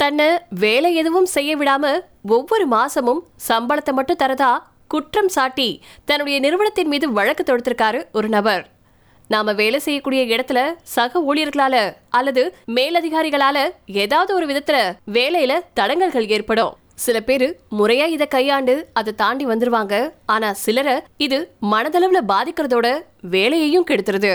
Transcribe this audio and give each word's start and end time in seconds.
தன்னை 0.00 0.26
வேலை 0.62 0.94
எதுவும் 0.94 1.26
செய்ய 1.26 1.52
விடாம 1.56 1.84
ஒவ்வொரு 2.22 2.64
மாசமும் 2.68 3.20
சம்பளத்தை 3.48 3.92
மட்டும் 3.92 4.20
தரதா 4.22 4.50
குற்றம் 4.86 5.28
சாட்டி 5.28 5.82
தன்னுடைய 6.04 6.36
நிறுவனத்தின் 6.40 6.88
மீது 6.88 7.06
வழக்கு 7.12 7.42
தொடுத்திருக்காரு 7.44 8.00
ஒரு 8.12 8.28
நபர். 8.28 8.62
நாம 9.28 9.52
வேலை 9.52 9.78
செய்யக்கூடிய 9.78 10.36
இடத்துல 10.36 10.60
சக 10.82 11.22
ஊழியர்களால 11.30 11.76
அல்லது 12.08 12.42
மேலதிகாரிகளால 12.74 13.58
ஏதாவது 13.86 14.34
ஒரு 14.34 14.46
விதத்துல 14.46 14.78
வேலையில 15.12 15.58
தடங்கல்கள் 15.80 16.28
ஏற்படும். 16.28 16.76
சில 16.94 17.20
பேரு 17.20 17.48
முறையா 17.78 18.06
இதை 18.06 18.26
கையாண்டு 18.26 18.76
அதை 18.92 19.14
தாண்டி 19.14 19.46
வந்துருவாங்க. 19.46 19.94
ஆனா 20.26 20.52
சிலரை 20.52 20.96
இது 21.16 21.40
மனதளவுல 21.72 22.22
பாதிக்கிறதோட 22.28 22.86
வேலையையும் 23.34 23.86
கெடுத்துருது. 23.90 24.32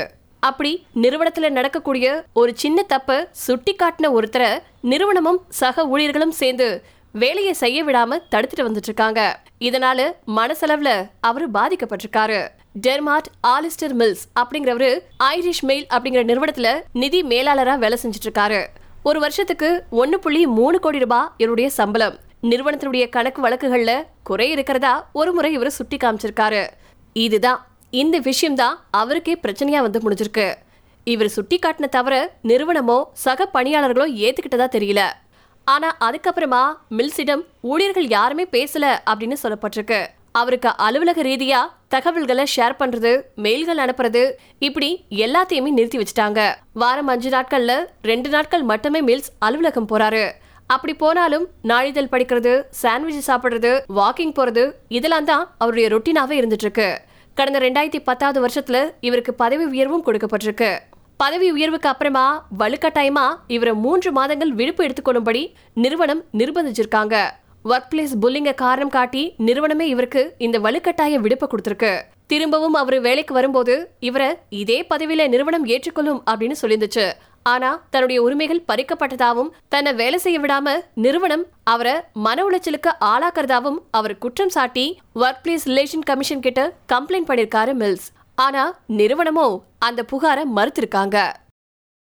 அப்படி 0.50 0.86
நிறுவனத்துல 0.96 1.50
நடக்கக்கூடிய 1.50 2.24
ஒரு 2.34 2.52
சின்ன 2.56 2.82
தப்ப 2.82 3.28
சுட்டி 3.32 3.76
காட்டின 3.76 4.08
ஒருத்தரை 4.18 4.60
நிறுவனமும் 4.82 5.42
சக 5.50 5.86
ஊழியர்களும் 5.88 6.38
சேர்ந்து 6.42 6.84
வேலையை 7.12 7.54
செய்ய 7.54 7.84
விடாம 7.84 8.20
தடுத்துட்டு 8.32 8.66
வந்துட்டு 8.66 8.90
இருக்காங்க. 8.90 9.40
இதனால 9.60 10.12
மனசளவுல 10.28 11.10
அவரு 11.20 11.48
பாதிக்கப்பட்டிருக்காரு. 11.54 12.48
டெர்மாட் 12.88 13.30
ஆலிஸ்டர் 13.48 13.94
மில்ஸ் 13.94 14.26
அப்படிங்கிறவரு 14.40 15.00
ஐரிஷ் 15.24 15.62
மெயில் 15.62 15.88
அப்படிங்கிற 15.90 16.24
நிறுவனத்துல 16.32 16.82
நிதி 16.94 17.24
மேலாளரா 17.24 17.78
வேலை 17.78 17.98
செஞ்சுட்டு 18.04 18.30
இருக்காரு. 18.30 18.66
ஒரு 19.04 19.20
வருஷத்துக்கு 19.20 19.84
ஒன்னு 19.90 20.20
புள்ளி 20.20 20.48
மூணு 20.48 20.80
கோடி 20.80 21.00
ரூபாய் 21.00 21.28
இவருடைய 21.38 21.70
சம்பளம். 21.70 22.18
நிறுவனத்தினுடைய 22.44 23.10
கணக்கு 23.10 23.42
வழக்குகள்ல 23.48 24.04
குறை 24.24 24.50
இருக்கிறதா 24.50 25.10
ஒரு 25.14 25.34
முறை 25.34 25.54
இவர் 25.54 25.70
சுட்டி 25.70 25.98
காமிச்சிருக்காரு 25.98 26.68
இதுதான் 27.14 27.68
இந்த 28.02 28.18
விஷயம்தான் 28.28 28.76
அவருக்கே 29.00 29.34
பிரச்சனையா 29.42 29.80
வந்து 29.86 30.00
முடிஞ்சிருக்கு. 30.04 30.46
இவர் 31.04 31.30
சுட்டி 31.36 31.58
காட்டின 31.66 31.88
தவிர 31.96 32.14
நிறுவனமோ 32.50 32.96
சக 33.24 33.48
பணியாளர்களோ 33.54 34.06
ஏத்துக்கிட்டதா 34.24 34.68
தெரியல. 34.76 35.02
ஆனா 35.68 35.90
அதுக்கப்புறமா 36.08 36.62
மில்ஸிடம் 36.98 37.44
ஊழியர்கள் 37.72 38.08
யாருமே 38.16 38.46
பேசல 38.56 38.86
அப்படின்னு 39.10 39.38
சொல்லப்பட்டிருக்கு. 39.44 40.00
அவருக்கு 40.42 40.70
அலுவலக 40.86 41.22
ரீதியா 41.30 41.60
தகவல்களை 41.88 42.46
ஷேர் 42.56 42.78
பண்றது 42.82 43.12
மெயில்கள் 43.46 43.84
அனுப்புறது 43.86 44.24
இப்படி 44.68 44.90
எல்லாத்தையுமே 45.26 45.72
நிறுத்தி 45.78 46.00
வச்சுட்டாங்க. 46.02 46.40
வாரம் 46.74 47.14
அஞ்சு 47.16 47.32
நாட்கள்ல 47.38 47.74
ரெண்டு 48.12 48.30
நாட்கள் 48.30 48.68
மட்டுமே 48.74 49.02
மில்ஸ் 49.12 49.32
அலுவலகம் 49.48 49.92
போறாரு. 49.94 50.26
அப்படி 50.74 50.94
போனாலும் 51.06 51.48
நாளிதழ் 51.72 52.12
படிக்கிறது 52.12 52.54
சாண்ட்விச் 52.84 53.26
சாப்பிடுறது 53.30 53.72
வாக்கிங் 54.02 54.38
போறது 54.38 54.64
இதெல்லாம் 54.98 55.32
தான் 55.32 55.44
அவருடைய 55.58 55.88
ரொட்டீனாவே 55.96 56.36
இருந்துட்டு 56.42 56.68
இருக்கு. 56.70 56.92
கடந்த 57.38 57.60
ரெண்டாயிரத்தி 57.60 58.00
பத்தாவது 58.04 58.40
வருஷத்துல 58.46 58.78
இவருக்கு 59.00 59.34
பதவி 59.34 59.66
உயர்வும் 59.66 60.06
கொடுக்கப்பட்டிருக்கு. 60.06 60.80
பதவி 61.18 61.52
உயர்வுக்கு 61.52 61.90
அப்புறமா 61.90 62.26
வலுக்கட்டாயமா 62.60 63.26
இவரை 63.48 63.74
மூன்று 63.74 64.12
மாதங்கள் 64.12 64.52
விடுப்பு 64.52 64.84
எடுத்துக்கொள்ளும்படி 64.84 65.42
நிறுவனம் 65.74 66.24
நிர்பந்திச்சிருக்காங்க. 66.38 67.16
ஒர்க் 67.72 67.90
பிளேஸ் 67.92 68.14
புல்லிங்க 68.22 68.52
காரணம் 68.62 68.92
காட்டி 68.96 69.22
நிறுவனமே 69.48 69.86
இவருக்கு 69.92 70.22
இந்த 70.46 70.58
வலுக்கட்டாய 70.60 71.20
விடுப்பு 71.26 71.46
கொடுத்திருக்கு. 71.48 71.92
திரும்பவும் 72.32 72.74
அவர் 72.74 72.98
வேலைக்கு 73.06 73.34
வரும்போது 73.34 73.76
இவரை 74.00 74.28
இதே 74.62 74.80
பதவியில 74.90 75.28
நிறுவனம் 75.34 75.66
ஏற்றுக்கொள்ளும் 75.66 76.24
அப்படின்னு 76.32 76.58
சொல்லியிருந்துச்சு. 76.62 77.06
ஆனா 77.52 77.70
தன்னுடைய 77.90 78.22
உரிமைகள் 78.22 78.66
பறிக்கப்பட்டதாவும் 78.72 79.52
தன்னை 79.74 79.94
வேலை 79.94 80.20
செய்ய 80.26 80.40
விடாம 80.40 80.76
நிறுவனம் 81.06 81.46
அவரை 81.74 81.96
மன 82.26 82.46
உளைச்சலுக்கு 82.50 82.92
ஆளாக்குறதாவும் 83.12 83.80
அவர் 83.92 84.18
குற்றம் 84.18 84.54
சாட்டி 84.56 84.86
ஒர்க் 85.24 85.42
பிளேஸ் 85.46 85.68
ரிலேஷன் 85.72 86.08
கமிஷன் 86.10 86.44
கிட்ட 86.48 86.62
கம்ப்ளைண்ட் 86.94 87.30
பண்ணிருக்காரு 87.30 87.74
மில்ஸ். 87.84 88.10
ஆனா 88.36 88.66
நிறுவனமோ 89.00 89.48
அந்த 89.88 90.06
புகாரை 90.12 90.46
மறுத்திருக்காங்க. 90.58 91.18